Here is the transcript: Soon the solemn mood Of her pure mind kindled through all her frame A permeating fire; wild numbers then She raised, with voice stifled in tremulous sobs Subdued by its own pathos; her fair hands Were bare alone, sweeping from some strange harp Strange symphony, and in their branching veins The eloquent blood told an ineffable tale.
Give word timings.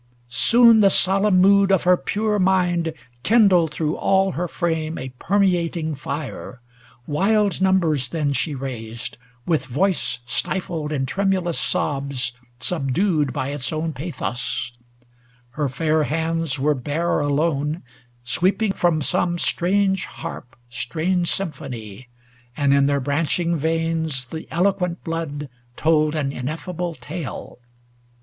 Soon 0.33 0.79
the 0.79 0.89
solemn 0.89 1.39
mood 1.41 1.71
Of 1.71 1.83
her 1.83 1.95
pure 1.95 2.39
mind 2.39 2.91
kindled 3.21 3.71
through 3.71 3.97
all 3.97 4.31
her 4.31 4.47
frame 4.47 4.97
A 4.97 5.09
permeating 5.19 5.93
fire; 5.93 6.59
wild 7.05 7.61
numbers 7.61 8.07
then 8.07 8.33
She 8.33 8.55
raised, 8.55 9.19
with 9.45 9.67
voice 9.67 10.17
stifled 10.25 10.91
in 10.91 11.05
tremulous 11.05 11.59
sobs 11.59 12.33
Subdued 12.59 13.31
by 13.31 13.49
its 13.49 13.71
own 13.71 13.93
pathos; 13.93 14.71
her 15.51 15.69
fair 15.69 16.01
hands 16.05 16.57
Were 16.57 16.73
bare 16.73 17.19
alone, 17.19 17.83
sweeping 18.23 18.71
from 18.71 19.03
some 19.03 19.37
strange 19.37 20.05
harp 20.05 20.55
Strange 20.67 21.29
symphony, 21.29 22.07
and 22.57 22.73
in 22.73 22.87
their 22.87 22.99
branching 22.99 23.55
veins 23.55 24.25
The 24.25 24.47
eloquent 24.49 25.03
blood 25.03 25.47
told 25.77 26.15
an 26.15 26.31
ineffable 26.31 26.95
tale. 26.95 27.59